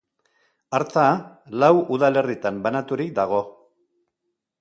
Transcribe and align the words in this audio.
Arta 0.77 1.03
lau 1.63 1.69
udalerritan 1.97 2.57
banaturik 2.69 3.13
dago. 3.21 3.43